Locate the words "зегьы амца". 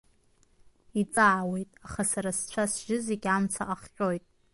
3.07-3.63